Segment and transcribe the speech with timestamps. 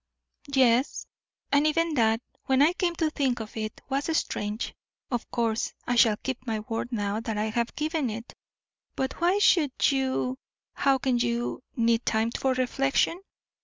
[0.51, 1.05] "Yes:
[1.51, 4.73] and even that, when I came to think of it, was strange.
[5.11, 8.33] Of course I shall keep my word now that I have given it.
[8.95, 10.39] But why should you,
[10.73, 13.21] how can you, need time for reflection?